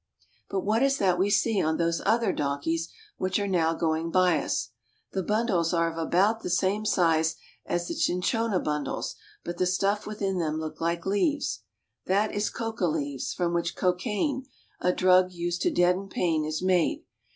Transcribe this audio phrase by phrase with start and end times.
[0.49, 4.39] But what is that we see on those other donkeys which are now going by
[4.39, 4.71] us?
[5.11, 7.35] The bundles are of about the same size
[7.67, 9.13] as the cinchona bundles,
[9.45, 11.61] but the stuff within them looks like leaves.
[12.07, 14.45] That is coca leaves, from which cocaine,
[14.79, 17.03] a drug used to deaden pain, is made.